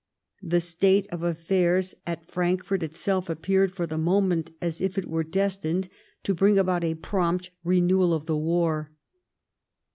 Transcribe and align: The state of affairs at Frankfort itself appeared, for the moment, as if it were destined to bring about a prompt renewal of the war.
The 0.41 0.59
state 0.61 1.05
of 1.11 1.21
affairs 1.21 1.93
at 2.07 2.25
Frankfort 2.25 2.81
itself 2.81 3.29
appeared, 3.29 3.71
for 3.71 3.85
the 3.85 3.99
moment, 3.99 4.49
as 4.59 4.81
if 4.81 4.97
it 4.97 5.07
were 5.07 5.23
destined 5.23 5.89
to 6.23 6.33
bring 6.33 6.57
about 6.57 6.83
a 6.83 6.95
prompt 6.95 7.51
renewal 7.63 8.11
of 8.11 8.25
the 8.25 8.35
war. 8.37 8.89